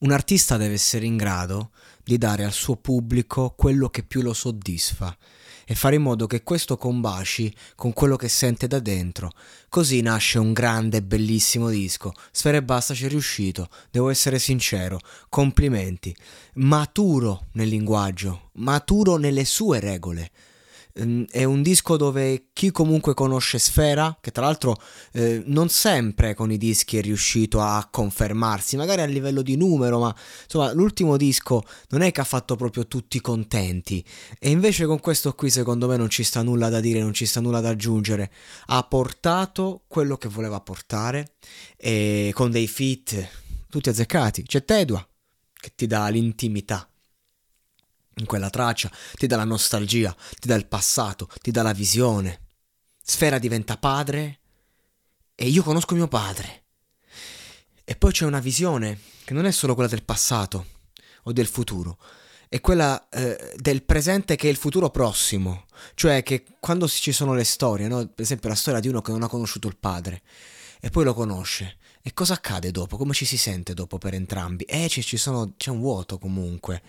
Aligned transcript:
Un 0.00 0.12
artista 0.12 0.56
deve 0.56 0.74
essere 0.74 1.06
in 1.06 1.16
grado 1.16 1.70
di 2.04 2.18
dare 2.18 2.44
al 2.44 2.52
suo 2.52 2.76
pubblico 2.76 3.54
quello 3.56 3.88
che 3.88 4.04
più 4.04 4.22
lo 4.22 4.32
soddisfa 4.32 5.16
e 5.66 5.74
fare 5.74 5.96
in 5.96 6.02
modo 6.02 6.28
che 6.28 6.44
questo 6.44 6.76
combaci 6.76 7.52
con 7.74 7.92
quello 7.92 8.14
che 8.14 8.28
sente 8.28 8.68
da 8.68 8.78
dentro. 8.78 9.32
Così 9.68 10.00
nasce 10.00 10.38
un 10.38 10.52
grande 10.52 10.98
e 10.98 11.02
bellissimo 11.02 11.68
disco. 11.68 12.12
Sfere 12.30 12.58
e 12.58 12.62
basta 12.62 12.94
ci 12.94 13.06
è 13.06 13.08
riuscito, 13.08 13.68
devo 13.90 14.08
essere 14.08 14.38
sincero. 14.38 15.00
Complimenti. 15.28 16.14
Maturo 16.54 17.48
nel 17.54 17.68
linguaggio, 17.68 18.50
maturo 18.52 19.16
nelle 19.16 19.44
sue 19.44 19.80
regole. 19.80 20.30
Ehm, 20.98 21.26
è 21.30 21.44
un 21.44 21.62
disco 21.62 21.96
dove 21.96 22.48
chi 22.52 22.70
comunque 22.70 23.14
conosce 23.14 23.58
Sfera, 23.58 24.18
che 24.20 24.32
tra 24.32 24.44
l'altro 24.44 24.76
eh, 25.12 25.42
non 25.46 25.68
sempre 25.68 26.34
con 26.34 26.50
i 26.50 26.58
dischi 26.58 26.98
è 26.98 27.00
riuscito 27.00 27.60
a 27.60 27.88
confermarsi, 27.90 28.76
magari 28.76 29.02
a 29.02 29.06
livello 29.06 29.42
di 29.42 29.56
numero, 29.56 30.00
ma 30.00 30.14
insomma 30.42 30.72
l'ultimo 30.72 31.16
disco 31.16 31.62
non 31.90 32.02
è 32.02 32.10
che 32.10 32.20
ha 32.20 32.24
fatto 32.24 32.56
proprio 32.56 32.86
tutti 32.86 33.20
contenti. 33.20 34.04
E 34.38 34.50
invece 34.50 34.86
con 34.86 35.00
questo 35.00 35.34
qui 35.34 35.50
secondo 35.50 35.86
me 35.86 35.96
non 35.96 36.10
ci 36.10 36.24
sta 36.24 36.42
nulla 36.42 36.68
da 36.68 36.80
dire, 36.80 37.00
non 37.00 37.14
ci 37.14 37.26
sta 37.26 37.40
nulla 37.40 37.60
da 37.60 37.70
aggiungere, 37.70 38.30
ha 38.66 38.82
portato 38.82 39.84
quello 39.86 40.16
che 40.16 40.28
voleva 40.28 40.60
portare 40.60 41.34
con 42.32 42.50
dei 42.50 42.66
fit 42.66 43.28
tutti 43.70 43.88
azzeccati, 43.88 44.42
c'è 44.42 44.64
Tedua 44.64 45.06
che 45.60 45.72
ti 45.74 45.86
dà 45.86 46.08
l'intimità 46.08 46.88
in 48.18 48.26
quella 48.26 48.50
traccia, 48.50 48.90
ti 49.14 49.26
dà 49.26 49.36
la 49.36 49.44
nostalgia, 49.44 50.14
ti 50.38 50.48
dà 50.48 50.54
il 50.54 50.66
passato, 50.66 51.28
ti 51.40 51.50
dà 51.50 51.62
la 51.62 51.72
visione. 51.72 52.40
Sfera 53.02 53.38
diventa 53.38 53.76
padre 53.76 54.40
e 55.34 55.48
io 55.48 55.62
conosco 55.62 55.94
mio 55.94 56.08
padre. 56.08 56.64
E 57.84 57.96
poi 57.96 58.12
c'è 58.12 58.26
una 58.26 58.40
visione 58.40 58.98
che 59.24 59.32
non 59.32 59.46
è 59.46 59.50
solo 59.50 59.74
quella 59.74 59.88
del 59.88 60.04
passato 60.04 60.66
o 61.24 61.32
del 61.32 61.46
futuro, 61.46 61.98
è 62.48 62.60
quella 62.60 63.08
eh, 63.08 63.54
del 63.56 63.82
presente 63.82 64.36
che 64.36 64.48
è 64.48 64.50
il 64.50 64.56
futuro 64.56 64.90
prossimo. 64.90 65.66
Cioè 65.94 66.22
che 66.22 66.44
quando 66.60 66.88
ci 66.88 67.12
sono 67.12 67.34
le 67.34 67.44
storie, 67.44 67.88
no? 67.88 68.06
per 68.06 68.24
esempio 68.24 68.48
la 68.48 68.54
storia 68.54 68.80
di 68.80 68.88
uno 68.88 69.00
che 69.00 69.10
non 69.10 69.22
ha 69.22 69.28
conosciuto 69.28 69.68
il 69.68 69.76
padre 69.76 70.22
e 70.80 70.90
poi 70.90 71.04
lo 71.04 71.14
conosce. 71.14 71.76
E 72.02 72.12
cosa 72.12 72.34
accade 72.34 72.70
dopo? 72.70 72.96
Come 72.96 73.12
ci 73.12 73.24
si 73.24 73.36
sente 73.36 73.74
dopo 73.74 73.98
per 73.98 74.14
entrambi? 74.14 74.64
Eh, 74.64 74.88
ci, 74.88 75.02
ci 75.02 75.16
sono, 75.16 75.54
c'è 75.56 75.70
un 75.70 75.80
vuoto 75.80 76.18
comunque 76.18 76.82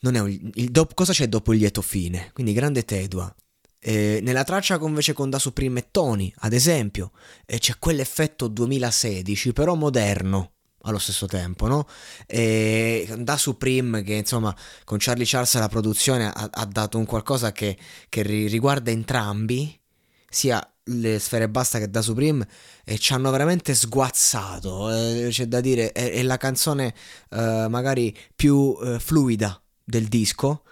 non 0.00 0.14
è 0.14 0.20
un, 0.20 0.50
il 0.54 0.70
do, 0.70 0.88
cosa 0.94 1.12
c'è 1.12 1.28
dopo 1.28 1.52
il 1.52 1.58
lieto 1.58 1.82
fine? 1.82 2.30
Quindi 2.32 2.52
grande 2.52 2.84
Tedua. 2.84 3.32
Eh, 3.80 4.20
nella 4.22 4.44
traccia 4.44 4.78
invece 4.80 5.12
con 5.12 5.30
Da 5.30 5.38
Supreme 5.38 5.80
e 5.80 5.88
Tony, 5.90 6.32
ad 6.38 6.52
esempio, 6.52 7.12
eh, 7.46 7.58
c'è 7.58 7.78
quell'effetto 7.78 8.48
2016, 8.48 9.52
però 9.52 9.74
moderno 9.74 10.52
allo 10.82 10.98
stesso 10.98 11.26
tempo, 11.26 11.66
no? 11.66 11.86
E 12.26 13.08
da 13.18 13.36
Supreme, 13.36 14.02
che 14.02 14.14
insomma 14.14 14.54
con 14.84 14.98
Charlie 14.98 15.26
Charles 15.26 15.54
la 15.58 15.68
produzione 15.68 16.26
ha, 16.26 16.48
ha 16.50 16.64
dato 16.66 16.98
un 16.98 17.04
qualcosa 17.04 17.52
che, 17.52 17.76
che 18.08 18.22
riguarda 18.22 18.90
entrambi, 18.90 19.78
sia 20.28 20.60
le 20.90 21.18
sfere 21.18 21.48
basta 21.48 21.78
che 21.78 21.90
da 21.90 22.02
Supreme 22.02 22.46
e 22.84 22.98
ci 22.98 23.12
hanno 23.12 23.30
veramente 23.30 23.74
sguazzato 23.74 24.90
eh, 24.90 25.28
c'è 25.30 25.46
da 25.46 25.60
dire 25.60 25.92
è, 25.92 26.12
è 26.12 26.22
la 26.22 26.38
canzone 26.38 26.94
eh, 27.30 27.66
magari 27.68 28.16
più 28.34 28.76
eh, 28.82 28.98
fluida 28.98 29.60
del 29.88 30.06
disco, 30.06 30.64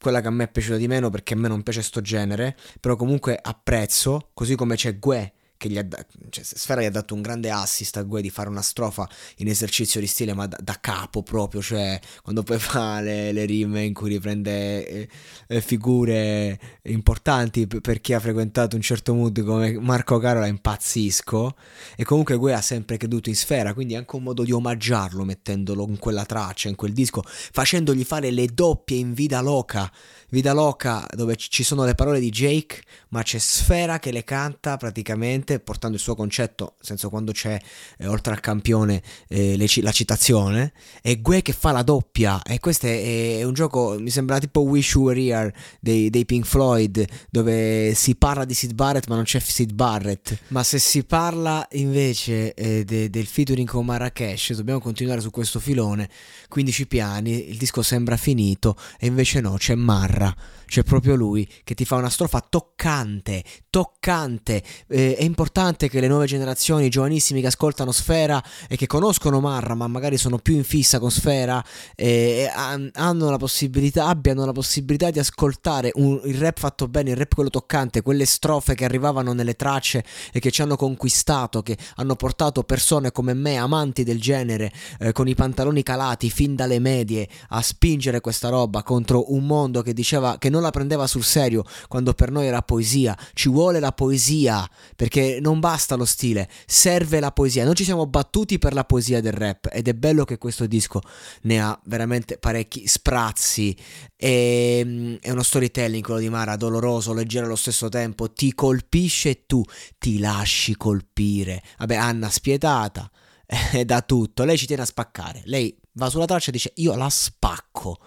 quella 0.00 0.22
che 0.22 0.28
a 0.28 0.30
me 0.30 0.44
è 0.44 0.50
piaciuta 0.50 0.78
di 0.78 0.88
meno 0.88 1.10
perché 1.10 1.34
a 1.34 1.36
me 1.36 1.48
non 1.48 1.62
piace 1.62 1.82
sto 1.82 2.00
genere, 2.00 2.56
però 2.80 2.96
comunque 2.96 3.38
apprezzo, 3.40 4.30
così 4.32 4.54
come 4.56 4.76
c'è 4.76 4.98
Gue 4.98 5.32
che 5.62 5.68
gli 5.68 5.78
ha 5.78 5.86
cioè, 6.30 6.44
Sfera 6.44 6.80
gli 6.80 6.86
ha 6.86 6.90
dato 6.90 7.14
un 7.14 7.22
grande 7.22 7.50
assist 7.50 7.96
a 7.96 8.02
Gue 8.02 8.20
di 8.20 8.30
fare 8.30 8.48
una 8.48 8.62
strofa 8.62 9.08
in 9.36 9.48
esercizio 9.48 10.00
di 10.00 10.08
stile 10.08 10.34
ma 10.34 10.46
da, 10.46 10.58
da 10.60 10.78
capo 10.80 11.22
proprio, 11.22 11.62
cioè 11.62 12.00
quando 12.22 12.42
poi 12.42 12.58
fa 12.58 13.00
le, 13.00 13.30
le 13.30 13.44
rime 13.44 13.84
in 13.84 13.94
cui 13.94 14.10
riprende 14.10 15.08
eh, 15.46 15.60
figure 15.60 16.58
importanti 16.82 17.66
p- 17.68 17.80
per 17.80 18.00
chi 18.00 18.12
ha 18.12 18.20
frequentato 18.20 18.74
un 18.74 18.82
certo 18.82 19.14
mood 19.14 19.42
come 19.44 19.78
Marco 19.78 20.18
Carola 20.18 20.46
impazzisco. 20.46 21.54
E 21.96 22.04
comunque 22.04 22.36
Gue 22.36 22.54
ha 22.54 22.60
sempre 22.60 22.96
creduto 22.96 23.28
in 23.28 23.36
Sfera, 23.36 23.72
quindi 23.72 23.94
è 23.94 23.98
anche 23.98 24.16
un 24.16 24.24
modo 24.24 24.42
di 24.42 24.50
omaggiarlo 24.50 25.24
mettendolo 25.24 25.86
in 25.88 25.98
quella 25.98 26.24
traccia, 26.24 26.68
in 26.68 26.74
quel 26.74 26.92
disco, 26.92 27.22
facendogli 27.24 28.04
fare 28.04 28.30
le 28.30 28.46
doppie 28.46 28.98
in 28.98 29.12
Vida 29.12 29.40
Loca. 29.40 29.90
Vida 30.30 30.54
Loca 30.54 31.06
dove 31.14 31.36
ci 31.36 31.62
sono 31.62 31.84
le 31.84 31.94
parole 31.94 32.18
di 32.18 32.30
Jake, 32.30 32.82
ma 33.10 33.22
c'è 33.22 33.38
Sfera 33.38 33.98
che 33.98 34.10
le 34.10 34.24
canta 34.24 34.78
praticamente 34.78 35.51
portando 35.60 35.96
il 35.96 36.02
suo 36.02 36.14
concetto, 36.14 36.74
nel 36.76 36.86
senso 36.86 37.08
quando 37.08 37.32
c'è 37.32 37.60
eh, 37.98 38.06
oltre 38.06 38.32
al 38.32 38.40
campione 38.40 39.02
eh, 39.28 39.56
le, 39.56 39.66
la 39.80 39.92
citazione, 39.92 40.72
e 41.02 41.20
Gue 41.20 41.42
che 41.42 41.52
fa 41.52 41.72
la 41.72 41.82
doppia, 41.82 42.42
e 42.42 42.58
questo 42.60 42.86
è, 42.86 43.38
è 43.38 43.42
un 43.42 43.52
gioco, 43.52 43.96
mi 43.98 44.10
sembra 44.10 44.38
tipo 44.38 44.60
Wish 44.60 44.92
You 44.92 45.04
Were 45.04 45.20
Here 45.20 45.54
dei, 45.80 46.10
dei, 46.10 46.24
Pink 46.24 46.46
Floyd, 46.46 47.04
dove 47.30 47.94
si 47.94 48.14
parla 48.16 48.44
di 48.44 48.54
Sid 48.54 48.74
Barrett 48.74 49.08
ma 49.08 49.14
non 49.14 49.24
c'è 49.24 49.40
Sid 49.40 49.72
Barrett, 49.72 50.38
ma 50.48 50.62
se 50.62 50.78
si 50.78 51.04
parla 51.04 51.66
invece 51.72 52.54
eh, 52.54 52.84
de, 52.84 53.10
del 53.10 53.26
featuring 53.26 53.68
con 53.68 53.84
Marrakesh, 53.84 54.54
dobbiamo 54.54 54.80
continuare 54.80 55.20
su 55.20 55.30
questo 55.30 55.60
filone, 55.60 56.08
15 56.48 56.86
piani, 56.86 57.50
il 57.50 57.56
disco 57.56 57.82
sembra 57.82 58.16
finito, 58.16 58.76
e 58.98 59.06
invece 59.06 59.40
no, 59.40 59.56
c'è 59.56 59.74
Marra. 59.74 60.34
C'è 60.72 60.84
proprio 60.84 61.16
lui 61.16 61.46
che 61.64 61.74
ti 61.74 61.84
fa 61.84 61.96
una 61.96 62.08
strofa 62.08 62.40
toccante, 62.40 63.44
toccante. 63.68 64.62
Eh, 64.88 65.16
è 65.16 65.22
importante 65.22 65.41
che 65.88 66.00
le 66.00 66.08
nuove 66.08 66.26
generazioni, 66.26 66.86
i 66.86 66.88
giovanissimi 66.88 67.40
che 67.40 67.48
ascoltano 67.48 67.92
Sfera 67.92 68.42
e 68.68 68.76
che 68.76 68.86
conoscono 68.86 69.40
Marra, 69.40 69.74
ma 69.74 69.86
magari 69.86 70.16
sono 70.16 70.38
più 70.38 70.54
in 70.54 70.64
fissa 70.64 70.98
con 70.98 71.10
Sfera, 71.10 71.62
eh, 71.96 72.50
hanno 72.52 73.30
la 73.30 73.36
possibilità, 73.36 74.06
abbiano 74.06 74.44
la 74.44 74.52
possibilità 74.52 75.10
di 75.10 75.18
ascoltare 75.18 75.90
un, 75.94 76.20
il 76.24 76.36
rap 76.36 76.58
fatto 76.58 76.88
bene, 76.88 77.10
il 77.10 77.16
rap 77.16 77.34
quello 77.34 77.50
toccante, 77.50 78.02
quelle 78.02 78.24
strofe 78.24 78.74
che 78.74 78.84
arrivavano 78.84 79.32
nelle 79.32 79.54
tracce 79.54 80.04
e 80.32 80.40
che 80.40 80.50
ci 80.50 80.62
hanno 80.62 80.76
conquistato, 80.76 81.62
che 81.62 81.76
hanno 81.96 82.14
portato 82.14 82.62
persone 82.62 83.10
come 83.10 83.34
me, 83.34 83.56
amanti 83.56 84.04
del 84.04 84.20
genere, 84.20 84.72
eh, 85.00 85.12
con 85.12 85.28
i 85.28 85.34
pantaloni 85.34 85.82
calati 85.82 86.30
fin 86.30 86.54
dalle 86.54 86.78
medie, 86.78 87.28
a 87.48 87.62
spingere 87.62 88.20
questa 88.20 88.48
roba 88.48 88.82
contro 88.82 89.32
un 89.32 89.44
mondo 89.44 89.82
che 89.82 89.92
diceva 89.92 90.38
che 90.38 90.48
non 90.50 90.62
la 90.62 90.70
prendeva 90.70 91.06
sul 91.06 91.24
serio 91.24 91.64
quando 91.88 92.14
per 92.14 92.30
noi 92.30 92.46
era 92.46 92.62
poesia. 92.62 93.16
Ci 93.34 93.48
vuole 93.48 93.80
la 93.80 93.92
poesia 93.92 94.68
perché 94.96 95.31
non 95.40 95.60
basta 95.60 95.94
lo 95.94 96.04
stile, 96.04 96.48
serve 96.66 97.20
la 97.20 97.32
poesia. 97.32 97.64
Noi 97.64 97.74
ci 97.74 97.84
siamo 97.84 98.06
battuti 98.06 98.58
per 98.58 98.72
la 98.72 98.84
poesia 98.84 99.20
del 99.20 99.32
rap 99.32 99.68
ed 99.72 99.88
è 99.88 99.94
bello 99.94 100.24
che 100.24 100.38
questo 100.38 100.66
disco 100.66 101.00
ne 101.42 101.60
ha 101.60 101.78
veramente 101.84 102.38
parecchi 102.38 102.86
sprazzi. 102.86 103.76
E, 104.16 104.78
ehm, 104.80 105.18
è 105.20 105.30
uno 105.30 105.42
storytelling 105.42 106.04
quello 106.04 106.20
di 106.20 106.28
Mara, 106.28 106.56
doloroso, 106.56 107.12
leggero 107.12 107.46
allo 107.46 107.56
stesso 107.56 107.88
tempo. 107.88 108.32
Ti 108.32 108.54
colpisce 108.54 109.30
e 109.30 109.46
tu 109.46 109.62
ti 109.98 110.18
lasci 110.18 110.76
colpire. 110.76 111.62
Vabbè, 111.78 111.96
Anna 111.96 112.30
spietata. 112.30 113.10
È 113.46 113.84
da 113.84 114.02
tutto, 114.02 114.44
lei 114.44 114.56
ci 114.56 114.66
tiene 114.66 114.82
a 114.82 114.86
spaccare. 114.86 115.42
Lei 115.44 115.76
va 115.92 116.08
sulla 116.08 116.24
traccia 116.24 116.48
e 116.48 116.52
dice: 116.52 116.72
Io 116.76 116.94
la 116.94 117.10
spacco 117.10 117.98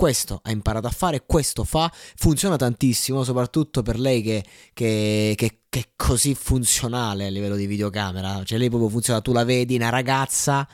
questo 0.00 0.40
ha 0.44 0.50
imparato 0.50 0.86
a 0.86 0.90
fare, 0.90 1.24
questo 1.26 1.62
fa, 1.62 1.92
funziona 2.16 2.56
tantissimo, 2.56 3.22
soprattutto 3.22 3.82
per 3.82 3.98
lei 3.98 4.22
che, 4.22 4.42
che, 4.72 5.34
che, 5.36 5.59
che, 5.70 5.80
è 5.80 5.88
così 5.96 6.34
funzionale 6.34 7.26
a 7.26 7.30
livello 7.30 7.56
di 7.56 7.66
videocamera, 7.66 8.42
cioè 8.44 8.58
lei 8.58 8.68
proprio 8.68 8.90
funziona, 8.90 9.22
tu 9.22 9.32
la 9.32 9.44
vedi, 9.44 9.76
una 9.76 9.88
ragazza 9.88 10.68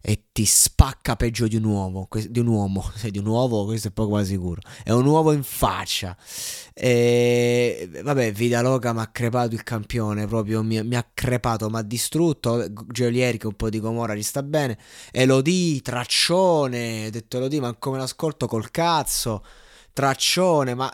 e 0.00 0.24
ti 0.32 0.44
spacca 0.44 1.16
peggio 1.16 1.46
di 1.48 1.56
un 1.56 1.64
uomo, 1.64 2.08
di 2.28 2.38
un 2.38 2.46
uomo, 2.46 2.90
di 3.10 3.18
un 3.18 3.26
uomo, 3.26 3.64
questo 3.64 3.88
è 3.88 3.90
poco 3.90 4.14
ma 4.14 4.24
sicuro, 4.24 4.60
è 4.82 4.90
un 4.90 5.04
uomo 5.04 5.32
in 5.32 5.42
faccia. 5.42 6.16
E 6.72 7.90
vabbè, 8.02 8.32
Vida 8.32 8.62
Loca 8.62 8.92
mi 8.92 9.00
ha 9.00 9.08
crepato 9.08 9.54
il 9.54 9.62
campione, 9.64 10.26
proprio 10.26 10.62
mi, 10.62 10.82
mi 10.82 10.96
ha 10.96 11.06
crepato, 11.12 11.68
mi 11.68 11.76
ha 11.76 11.82
distrutto. 11.82 12.66
Geolieri 12.86 13.38
che 13.38 13.46
un 13.48 13.54
po' 13.54 13.68
di 13.68 13.80
Gomorra 13.80 14.14
ci 14.14 14.22
sta 14.22 14.42
bene. 14.42 14.78
Elodie, 15.10 15.80
traccione, 15.80 17.06
ho 17.06 17.10
detto 17.10 17.36
Elodie, 17.38 17.60
ma 17.60 17.74
come 17.74 17.98
l'ascolto 17.98 18.46
col 18.46 18.70
cazzo, 18.70 19.44
traccione, 19.92 20.74
ma 20.74 20.92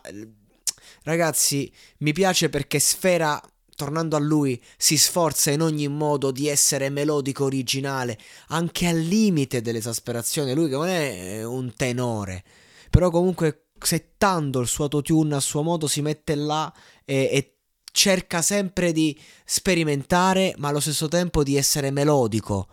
ragazzi, 1.05 1.73
mi 1.99 2.13
piace 2.13 2.49
perché 2.49 2.79
Sfera 2.79 3.41
tornando 3.75 4.17
a 4.17 4.21
lui, 4.21 4.61
si 4.77 4.97
sforza 4.97 5.51
in 5.51 5.61
ogni 5.61 5.89
modo 5.89 6.31
di 6.31 6.49
essere 6.49 6.89
melodico 6.91 7.45
originale, 7.45 8.19
anche 8.49 8.87
al 8.87 8.99
limite 8.99 9.61
dell'esasperazione. 9.61 10.55
Lui 10.55 10.69
che 10.69 10.77
non 10.77 10.89
è 10.89 11.45
un 11.45 11.75
tenore, 11.75 12.45
però 12.91 13.11
comunque 13.11 13.67
settando 13.79 14.61
il 14.61 14.69
suo 14.69 14.85
autotune 14.85 15.35
a 15.35 15.41
suo 15.41 15.63
modo 15.63 15.87
si 15.87 16.01
mette 16.01 16.35
là 16.35 16.73
e, 17.05 17.29
e 17.33 17.57
cerca 17.93 18.43
sempre 18.43 18.93
di 18.93 19.19
sperimentare, 19.45 20.55
ma 20.59 20.69
allo 20.69 20.81
stesso 20.81 21.09
tempo 21.09 21.43
di 21.43 21.57
essere 21.57 21.91
melodico 21.91 22.69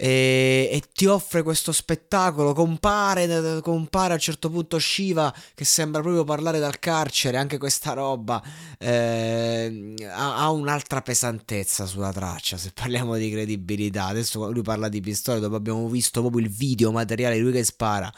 e, 0.00 0.68
e, 0.70 0.82
ti 0.92 1.06
offre 1.06 1.42
questo 1.42 1.72
spettacolo. 1.72 2.52
Compare, 2.52 3.60
compare 3.62 4.12
a 4.12 4.14
un 4.14 4.20
certo 4.20 4.48
punto 4.48 4.78
Shiva 4.78 5.34
che 5.54 5.64
sembra 5.64 6.00
proprio 6.00 6.22
parlare 6.22 6.60
dal 6.60 6.78
carcere. 6.78 7.36
Anche 7.36 7.58
questa 7.58 7.94
roba 7.94 8.40
eh, 8.78 9.94
ha, 10.08 10.36
ha, 10.36 10.50
un'altra 10.50 11.02
pesantezza 11.02 11.84
sulla 11.84 12.12
traccia. 12.12 12.56
Se 12.56 12.70
parliamo 12.72 13.16
di 13.16 13.28
credibilità, 13.28 14.04
adesso 14.06 14.48
lui 14.52 14.62
parla 14.62 14.88
di 14.88 15.00
pistole. 15.00 15.40
Dopo 15.40 15.56
abbiamo 15.56 15.88
visto 15.88 16.20
proprio 16.20 16.42
il 16.42 16.50
video 16.50 16.92
materiale 16.92 17.34
di 17.34 17.40
lui 17.40 17.52
che 17.52 17.64
spara. 17.64 18.12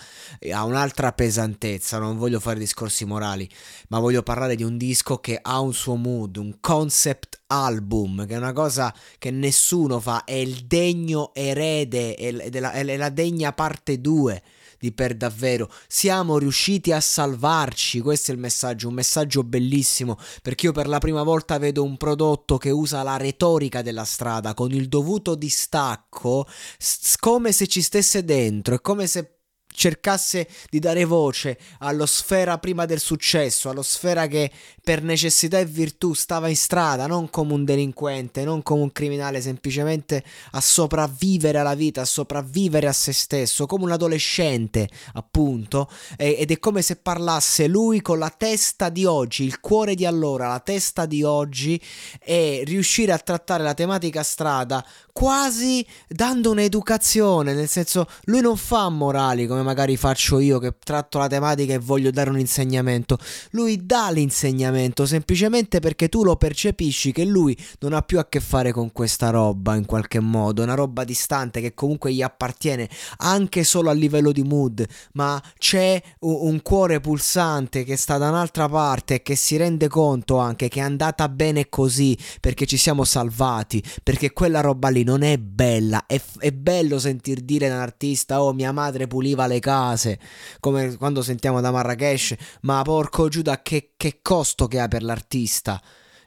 Ha 0.53 0.65
un'altra 0.65 1.12
pesantezza. 1.12 1.99
Non 1.99 2.19
voglio 2.19 2.41
fare 2.41 2.59
discorsi 2.59 3.06
morali, 3.06 3.49
ma 3.88 4.00
voglio 4.00 4.23
parlare 4.23 4.55
di 4.55 4.65
un 4.65 4.77
disco 4.77 5.17
che 5.17 5.38
ha 5.41 5.59
un 5.61 5.73
suo 5.73 5.94
mood, 5.94 6.37
un 6.37 6.59
concept 6.61 7.30
album, 7.50 8.26
che 8.26 8.35
è 8.35 8.38
una 8.38 8.52
cosa 8.52 8.94
che 9.19 9.31
nessuno 9.31 10.00
fa, 10.00 10.25
è 10.25 10.35
il 10.35 10.67
degno 10.67 11.32
erede, 11.35 12.14
è, 12.14 12.31
la, 12.61 12.73
è 12.73 12.97
la 12.97 13.11
degna 13.11 13.52
parte 13.52 14.00
2 14.00 14.43
di 14.81 14.93
per 14.93 15.14
davvero. 15.14 15.70
Siamo 15.87 16.38
riusciti 16.38 16.91
a 16.91 17.00
salvarci, 17.00 18.00
questo 18.00 18.31
è 18.31 18.35
il 18.35 18.41
messaggio, 18.41 18.88
un 18.88 18.94
messaggio 18.94 19.44
bellissimo, 19.44 20.17
perché 20.43 20.67
io 20.67 20.73
per 20.73 20.88
la 20.88 20.99
prima 20.99 21.23
volta 21.23 21.58
vedo 21.58 21.85
un 21.85 21.97
prodotto 21.99 22.56
che 22.56 22.70
usa 22.70 23.02
la 23.02 23.19
retorica 23.19 23.82
della 23.82 24.05
strada 24.05 24.55
con 24.55 24.73
il 24.73 24.88
dovuto 24.88 25.35
distacco, 25.35 26.46
s- 26.79 27.17
come 27.19 27.53
se 27.53 27.67
ci 27.67 27.82
stesse 27.82 28.25
dentro, 28.25 28.76
è 28.76 28.81
come 28.81 29.06
se 29.06 29.39
cercasse 29.81 30.47
di 30.69 30.79
dare 30.79 31.06
voce 31.06 31.59
allo 31.79 32.05
sfera 32.05 32.59
prima 32.59 32.85
del 32.85 33.00
successo, 33.00 33.71
allo 33.71 33.81
sfera 33.81 34.27
che 34.27 34.50
per 34.85 35.03
necessità 35.03 35.59
e 35.59 35.65
virtù 35.65 36.12
stava 36.12 36.49
in 36.49 36.56
strada, 36.56 37.06
non 37.06 37.31
come 37.31 37.55
un 37.55 37.65
delinquente, 37.65 38.44
non 38.44 38.62
come 38.62 38.82
un 38.82 38.93
criminale, 38.93 39.41
semplicemente 39.41 40.23
a 40.50 40.61
sopravvivere 40.61 41.56
alla 41.56 41.75
vita, 41.75 42.03
a 42.03 42.05
sopravvivere 42.05 42.88
a 42.88 42.93
se 42.93 43.15
stesso, 43.15 43.65
come 43.65 43.85
un 43.85 43.93
adolescente, 43.93 44.87
appunto, 45.15 45.88
ed 46.19 46.50
è 46.50 46.59
come 46.59 46.82
se 46.82 46.97
parlasse 46.97 47.67
lui 47.67 48.03
con 48.03 48.19
la 48.19 48.29
testa 48.37 48.91
di 48.91 49.06
oggi, 49.06 49.44
il 49.44 49.61
cuore 49.61 49.94
di 49.94 50.05
allora, 50.05 50.49
la 50.49 50.61
testa 50.61 51.06
di 51.06 51.23
oggi 51.23 51.81
e 52.23 52.65
riuscire 52.67 53.12
a 53.12 53.19
trattare 53.19 53.62
la 53.62 53.73
tematica 53.73 54.23
strada 54.23 54.85
quasi 55.12 55.87
dando 56.09 56.50
un'educazione, 56.50 57.53
nel 57.53 57.69
senso 57.69 58.06
lui 58.25 58.41
non 58.41 58.56
fa 58.56 58.88
morali 58.88 59.47
come 59.47 59.62
magari 59.70 59.96
faccio 59.96 60.40
io 60.40 60.58
che 60.58 60.75
tratto 60.82 61.19
la 61.19 61.28
tematica 61.28 61.75
e 61.75 61.78
voglio 61.78 62.11
dare 62.11 62.28
un 62.28 62.38
insegnamento, 62.40 63.19
lui 63.50 63.87
dà 63.87 64.11
l'insegnamento 64.11 65.06
semplicemente 65.06 65.78
perché 65.78 66.08
tu 66.08 66.25
lo 66.25 66.34
percepisci 66.34 67.12
che 67.12 67.25
lui 67.25 67.56
non 67.78 67.93
ha 67.93 68.02
più 68.02 68.19
a 68.19 68.26
che 68.28 68.40
fare 68.40 68.72
con 68.72 68.90
questa 68.90 69.31
roba 69.31 69.76
in 69.76 69.87
qualche 69.87 70.19
modo, 70.19 70.64
una 70.64 70.75
roba 70.75 71.05
distante 71.05 71.61
che 71.61 71.72
comunque 71.72 72.12
gli 72.12 72.20
appartiene 72.20 72.88
anche 73.19 73.62
solo 73.62 73.90
a 73.90 73.93
livello 73.93 74.32
di 74.32 74.43
mood, 74.43 74.84
ma 75.12 75.40
c'è 75.56 76.02
un, 76.20 76.58
cuore 76.62 77.00
pulsante 77.00 77.84
che 77.84 77.96
sta 77.96 78.19
da 78.19 78.28
un'altra 78.28 78.69
parte 78.69 79.14
e 79.14 79.22
che 79.22 79.37
si 79.37 79.56
rende 79.56 79.88
conto 79.88 80.38
anche 80.38 80.69
che 80.69 80.81
è 80.81 80.82
andata 80.82 81.28
bene 81.28 81.69
così 81.69 82.19
perché 82.40 82.67
ci 82.67 82.76
siamo 82.76 83.05
salvati, 83.05 83.82
perché 84.02 84.32
quella 84.32 84.61
roba 84.61 84.88
lì 84.88 85.05
non 85.05 85.22
è 85.22 85.38
bella, 85.38 86.06
è, 86.06 86.20
è 86.38 86.50
bello 86.50 86.99
sentir 86.99 87.40
dire 87.40 87.69
da 87.69 87.76
un 87.76 87.81
artista 87.81 88.43
oh 88.43 88.52
mia 88.52 88.72
madre 88.72 89.06
puliva 89.06 89.46
le 89.46 89.59
case, 89.60 90.18
come 90.58 90.96
quando 90.96 91.22
sentiamo 91.22 91.60
da 91.60 91.70
Marrakesh, 91.70 92.34
ma 92.62 92.82
porco 92.82 93.28
Giuda 93.28 93.62
che, 93.62 93.92
che 93.96 94.18
costo 94.22 94.66
che 94.66 94.80
ha 94.80 94.88
per 94.88 95.02
l'artista. 95.02 95.80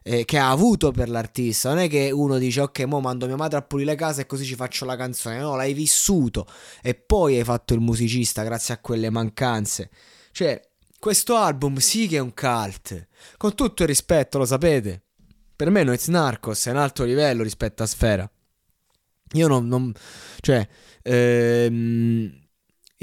Eh, 0.06 0.26
che 0.26 0.38
ha 0.38 0.50
avuto 0.50 0.92
per 0.92 1.08
l'artista. 1.08 1.70
Non 1.70 1.80
è 1.80 1.88
che 1.88 2.12
uno 2.12 2.38
dice 2.38 2.60
ok, 2.60 2.82
mo 2.82 3.00
mando 3.00 3.26
mia 3.26 3.38
madre 3.38 3.60
a 3.60 3.62
pulire 3.62 3.92
le 3.92 3.98
case 3.98 4.22
e 4.22 4.26
così 4.26 4.44
ci 4.44 4.56
faccio 4.56 4.84
la 4.84 4.98
canzone. 4.98 5.40
No, 5.40 5.56
l'hai 5.56 5.74
vissuto 5.74 6.46
e 6.82 6.94
poi 6.94 7.38
hai 7.38 7.44
fatto 7.46 7.74
il 7.74 7.80
musicista 7.80 8.44
grazie 8.44 8.74
a 8.74 8.80
quelle 8.80 9.10
mancanze. 9.10 9.90
Cioè, 10.32 10.62
questo 11.00 11.38
album 11.38 11.78
sì 11.78 12.08
che 12.08 12.18
è 12.18 12.20
un 12.20 12.34
cult. 12.34 13.08
Con 13.38 13.56
tutto 13.56 13.84
il 13.84 13.88
rispetto, 13.88 14.38
lo 14.38 14.46
sapete. 14.46 15.04
Per 15.56 15.70
me 15.70 15.84
Noiz 15.84 16.08
Narcos 16.08 16.66
è 16.66 16.72
un 16.72 16.78
alto 16.78 17.06
livello 17.06 17.42
rispetto 17.44 17.84
a 17.84 17.86
Sfera. 17.86 18.30
Io 19.34 19.48
non... 19.48 19.68
non 19.68 19.94
cioè... 20.42 20.68
Ehm, 21.02 22.42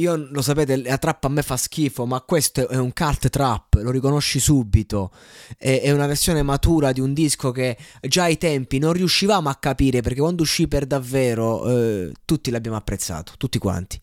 io 0.01 0.17
lo 0.17 0.43
sapete, 0.43 0.83
la 0.83 0.99
trap 0.99 1.25
a 1.25 1.29
me 1.29 1.43
fa 1.43 1.57
schifo, 1.57 2.07
ma 2.07 2.21
questo 2.23 2.69
è 2.69 2.77
un 2.77 2.93
cult 2.93 3.29
trap, 3.29 3.75
lo 3.75 3.91
riconosci 3.91 4.41
subito. 4.41 5.13
È, 5.57 5.81
è, 5.83 5.91
una 5.93 6.07
versione 6.07 6.43
matura 6.43 6.93
di 6.93 7.01
un 7.01 7.13
disco 7.13 7.51
che 7.51 7.77
già 8.01 8.25
ai 8.25 8.39
tempi 8.39 8.79
non 8.79 8.93
riuscivamo 8.93 9.49
a 9.49 9.57
capire 9.57 10.01
perché 10.01 10.21
quando 10.21 10.43
uscì 10.43 10.67
per 10.69 10.87
davvero 10.87 11.69
eh, 11.69 12.13
tutti 12.25 12.51
l'abbiamo 12.51 12.77
apprezzato, 12.77 13.35
tutti 13.37 13.59
quanti. 13.59 14.01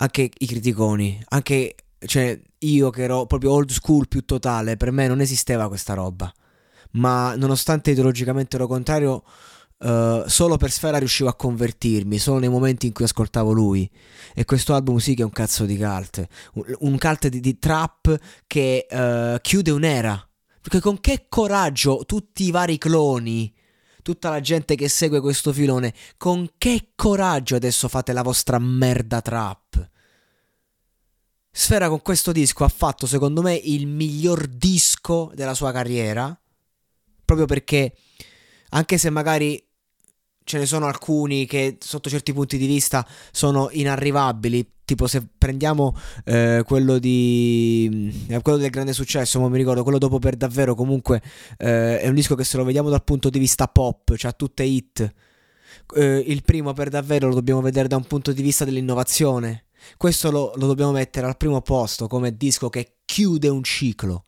Anche 0.00 0.30
i 0.38 0.46
criticoni, 0.46 1.20
anche 1.28 1.74
cioè, 2.06 2.38
io 2.58 2.90
che 2.90 3.02
ero 3.02 3.26
proprio 3.26 3.52
old 3.52 3.70
school 3.70 4.08
più 4.08 4.24
totale, 4.24 4.76
per 4.76 4.92
me 4.92 5.08
non 5.08 5.20
esisteva 5.20 5.68
questa 5.68 5.94
roba. 5.94 6.32
Ma 6.92 7.34
nonostante 7.36 7.90
ideologicamente 7.90 8.56
lo 8.56 8.66
contrario 8.66 9.24
Uh, 9.78 10.26
solo 10.26 10.56
per 10.56 10.72
Sfera 10.72 10.98
riuscivo 10.98 11.28
a 11.28 11.36
convertirmi, 11.36 12.18
solo 12.18 12.40
nei 12.40 12.48
momenti 12.48 12.86
in 12.86 12.92
cui 12.92 13.04
ascoltavo 13.04 13.52
lui. 13.52 13.88
E 14.34 14.44
questo 14.44 14.74
album 14.74 14.98
sì 14.98 15.14
che 15.14 15.22
è 15.22 15.24
un 15.24 15.30
cazzo 15.30 15.64
di 15.66 15.76
cult. 15.76 16.26
Un, 16.54 16.74
un 16.80 16.98
cult 16.98 17.28
di, 17.28 17.40
di, 17.40 17.58
trap 17.58 18.18
che 18.46 18.86
uh, 18.90 19.40
chiude 19.40 19.70
un'era. 19.70 20.28
Perché 20.60 20.80
con 20.80 21.00
che 21.00 21.26
coraggio 21.28 22.02
tutti 22.06 22.44
i 22.44 22.50
vari 22.50 22.76
cloni, 22.76 23.54
tutta 24.02 24.30
la 24.30 24.40
gente 24.40 24.74
che 24.74 24.88
segue 24.88 25.20
questo 25.20 25.52
filone, 25.52 25.94
con 26.16 26.48
che 26.58 26.90
coraggio 26.96 27.54
adesso 27.54 27.88
fate 27.88 28.12
la 28.12 28.22
vostra 28.22 28.58
merda 28.58 29.20
trap? 29.20 29.90
Sfera 31.50 31.88
con 31.88 32.02
questo 32.02 32.32
disco 32.32 32.64
ha 32.64 32.68
fatto 32.68 33.06
secondo 33.06 33.42
me 33.42 33.54
il 33.54 33.86
miglior 33.86 34.46
disco 34.46 35.30
della 35.34 35.54
sua 35.54 35.72
carriera. 35.72 36.38
Proprio 37.24 37.46
perché 37.46 37.94
anche 38.70 38.98
se 38.98 39.10
magari 39.10 39.67
ce 40.48 40.56
ne 40.56 40.64
sono 40.64 40.86
alcuni 40.86 41.44
che 41.44 41.76
sotto 41.78 42.08
certi 42.08 42.32
punti 42.32 42.56
di 42.56 42.66
vista 42.66 43.06
sono 43.30 43.68
inarrivabili. 43.70 44.76
Tipo 44.82 45.06
se 45.06 45.22
prendiamo 45.36 45.94
eh, 46.24 46.62
quello 46.66 46.98
di 46.98 48.24
eh, 48.28 48.40
quello 48.40 48.56
del 48.56 48.70
grande 48.70 48.94
successo, 48.94 49.38
ma 49.38 49.50
mi 49.50 49.58
ricordo 49.58 49.82
quello 49.82 49.98
dopo 49.98 50.18
per 50.18 50.36
davvero 50.36 50.74
comunque 50.74 51.20
eh, 51.58 52.00
è 52.00 52.08
un 52.08 52.14
disco 52.14 52.34
che 52.34 52.44
se 52.44 52.56
lo 52.56 52.64
vediamo 52.64 52.88
dal 52.88 53.04
punto 53.04 53.28
di 53.28 53.38
vista 53.38 53.68
pop, 53.68 54.16
cioè 54.16 54.34
tutte 54.34 54.62
hit. 54.62 55.14
Eh, 55.94 56.24
il 56.26 56.42
primo 56.42 56.72
per 56.72 56.88
davvero 56.88 57.28
lo 57.28 57.34
dobbiamo 57.34 57.60
vedere 57.60 57.86
da 57.86 57.96
un 57.96 58.06
punto 58.06 58.32
di 58.32 58.40
vista 58.40 58.64
dell'innovazione. 58.64 59.66
Questo 59.98 60.30
lo, 60.30 60.52
lo 60.56 60.66
dobbiamo 60.66 60.92
mettere 60.92 61.26
al 61.26 61.36
primo 61.36 61.60
posto 61.60 62.06
come 62.06 62.34
disco 62.34 62.70
che 62.70 63.00
chiude 63.04 63.48
un 63.48 63.62
ciclo. 63.62 64.24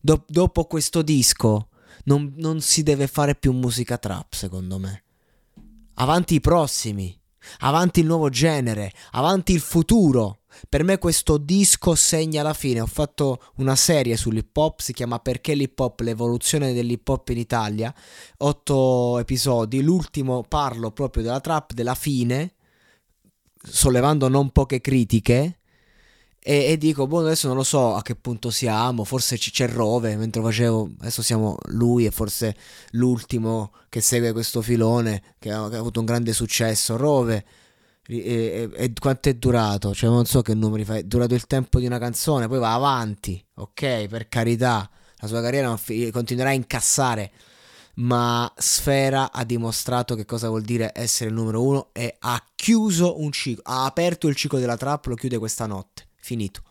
Do- 0.00 0.24
dopo 0.26 0.64
questo 0.64 1.02
disco 1.02 1.68
non, 2.04 2.32
non 2.36 2.62
si 2.62 2.82
deve 2.82 3.06
fare 3.06 3.34
più 3.34 3.52
musica 3.52 3.98
trap, 3.98 4.32
secondo 4.32 4.78
me 4.78 5.02
avanti 5.96 6.34
i 6.34 6.40
prossimi, 6.40 7.18
avanti 7.58 8.00
il 8.00 8.06
nuovo 8.06 8.28
genere, 8.28 8.92
avanti 9.12 9.52
il 9.52 9.60
futuro. 9.60 10.40
Per 10.68 10.82
me 10.84 10.96
questo 10.96 11.36
disco 11.36 11.94
segna 11.94 12.42
la 12.42 12.54
fine. 12.54 12.80
Ho 12.80 12.86
fatto 12.86 13.42
una 13.56 13.76
serie 13.76 14.16
sull'hip 14.16 14.56
hop, 14.56 14.80
si 14.80 14.94
chiama 14.94 15.18
Perché 15.18 15.54
l'hip 15.54 15.78
hop, 15.78 16.00
l'evoluzione 16.00 16.72
dell'hip 16.72 17.06
hop 17.06 17.28
in 17.28 17.38
Italia. 17.38 17.94
Otto 18.38 19.18
episodi. 19.18 19.82
L'ultimo 19.82 20.42
parlo 20.48 20.92
proprio 20.92 21.22
della 21.22 21.40
trap, 21.40 21.72
della 21.72 21.94
fine, 21.94 22.54
sollevando 23.62 24.28
non 24.28 24.50
poche 24.50 24.80
critiche 24.80 25.58
e, 26.48 26.66
e, 26.66 26.78
dico, 26.78 27.08
boh, 27.08 27.22
adesso 27.22 27.48
non 27.48 27.56
lo 27.56 27.64
so 27.64 27.96
a 27.96 28.02
che 28.02 28.14
punto 28.14 28.50
siamo, 28.50 29.02
forse 29.02 29.36
c'è 29.36 29.68
Rove, 29.68 30.14
mentre 30.14 30.40
facevo, 30.40 30.90
adesso 31.00 31.20
siamo 31.20 31.56
lui 31.70 32.06
e 32.06 32.12
forse 32.12 32.54
l'ultimo 32.92 33.72
che 33.88 34.00
segue 34.00 34.30
questo 34.30 34.62
filone, 34.62 35.34
che 35.40 35.50
ha, 35.50 35.68
che 35.68 35.74
ha 35.74 35.80
avuto 35.80 35.98
un 35.98 36.06
grande 36.06 36.32
successo, 36.32 36.96
Rove. 36.96 37.44
E, 38.06 38.16
e, 38.16 38.70
e, 38.72 38.92
quanto 38.96 39.28
è 39.28 39.34
durato? 39.34 39.92
Cioè, 39.92 40.08
non 40.08 40.24
so 40.24 40.42
che 40.42 40.54
numeri 40.54 40.84
fa. 40.84 40.94
È 40.94 41.02
durato 41.02 41.34
il 41.34 41.48
tempo 41.48 41.80
di 41.80 41.86
una 41.86 41.98
canzone, 41.98 42.46
poi 42.46 42.60
va 42.60 42.74
avanti. 42.74 43.44
Ok, 43.54 44.06
per 44.06 44.28
carità, 44.28 44.88
la 45.16 45.26
sua 45.26 45.42
carriera 45.42 45.76
continuerà 46.12 46.50
a 46.50 46.52
incassare. 46.52 47.32
Ma 47.94 48.48
Sfera 48.56 49.32
ha 49.32 49.42
dimostrato 49.42 50.14
che 50.14 50.24
cosa 50.24 50.46
vuol 50.48 50.62
dire 50.62 50.92
essere 50.94 51.30
il 51.30 51.34
numero 51.34 51.60
uno 51.64 51.88
e 51.92 52.14
ha 52.20 52.40
chiuso 52.54 53.20
un 53.20 53.32
ciclo. 53.32 53.62
Ha 53.64 53.84
aperto 53.84 54.28
il 54.28 54.36
ciclo 54.36 54.60
della 54.60 54.76
trap, 54.76 55.06
lo 55.06 55.16
chiude 55.16 55.38
questa 55.38 55.66
notte 55.66 56.05
finito. 56.26 56.62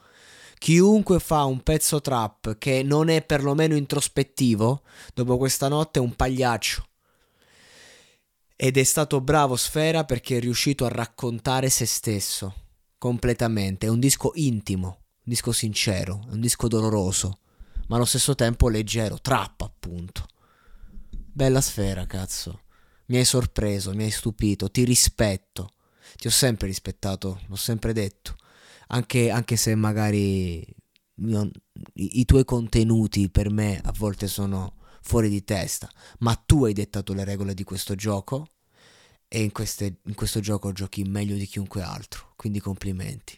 Chiunque 0.58 1.20
fa 1.20 1.46
un 1.46 1.62
pezzo 1.62 2.02
trap 2.02 2.58
che 2.58 2.84
non 2.84 3.10
è 3.10 3.24
perlomeno 3.24 3.76
introspettivo, 3.76 4.82
dopo 5.14 5.38
questa 5.38 5.68
notte 5.68 6.00
è 6.00 6.02
un 6.02 6.16
pagliaccio. 6.16 6.86
Ed 8.58 8.78
è 8.78 8.84
stato 8.84 9.22
bravo 9.22 9.56
Sfera 9.56 10.06
perché 10.06 10.38
è 10.38 10.40
riuscito 10.40 10.86
a 10.86 10.90
raccontare 10.90 11.70
se 11.70 11.86
stesso 11.86 12.54
completamente. 12.98 13.86
È 13.86 13.90
un 13.90 14.00
disco 14.00 14.32
intimo, 14.36 14.88
un 14.88 15.24
disco 15.24 15.52
sincero, 15.52 16.22
un 16.30 16.40
disco 16.40 16.68
doloroso, 16.68 17.40
ma 17.88 17.96
allo 17.96 18.06
stesso 18.06 18.34
tempo 18.36 18.70
leggero, 18.70 19.20
trap 19.20 19.62
appunto. 19.62 20.26
Bella 21.10 21.62
Sfera, 21.62 22.06
cazzo. 22.06 22.62
Mi 23.08 23.18
hai 23.18 23.26
sorpreso, 23.26 23.94
mi 23.94 24.04
hai 24.04 24.12
stupito, 24.12 24.72
ti 24.72 24.84
rispetto. 24.84 25.70
Ti 26.16 26.28
ho 26.28 26.32
sempre 26.32 26.68
rispettato, 26.68 27.42
l'ho 27.48 27.56
sempre 27.56 27.94
detto. 27.94 28.36
Anche, 28.88 29.30
anche 29.30 29.56
se 29.56 29.76
magari 29.76 30.66
io, 31.16 31.52
i, 31.94 32.20
i 32.20 32.26
tuoi 32.26 32.46
contenuti 32.46 33.30
per 33.30 33.50
me 33.50 33.80
a 33.84 33.94
volte 33.98 34.28
sono 34.28 34.76
fuori 35.02 35.30
di 35.30 35.44
testa, 35.44 35.90
ma 36.20 36.36
tu 36.36 36.66
hai 36.66 36.74
dettato 36.74 37.14
le 37.14 37.24
regole 37.24 37.54
di 37.54 37.64
questo 37.64 37.96
gioco 37.96 38.48
e 39.28 39.44
in, 39.44 39.52
queste, 39.52 40.00
in 40.04 40.16
questo 40.16 40.40
gioco 40.40 40.72
giochi 40.72 41.04
meglio 41.04 41.36
di 41.36 41.46
chiunque 41.46 41.82
altro, 41.82 42.34
quindi 42.36 42.60
complimenti. 42.60 43.34